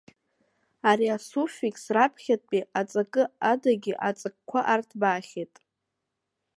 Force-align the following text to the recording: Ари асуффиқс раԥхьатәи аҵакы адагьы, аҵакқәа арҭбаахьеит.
Ари 0.89 1.07
асуффиқс 1.15 1.83
раԥхьатәи 1.95 2.61
аҵакы 2.79 3.23
адагьы, 3.51 3.93
аҵакқәа 4.07 4.59
арҭбаахьеит. 4.73 5.53